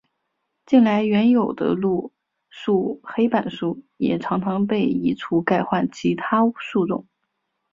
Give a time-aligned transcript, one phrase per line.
[0.65, 2.11] 近来原有的路
[2.49, 7.07] 树黑板树也常常被移除改换其他树种。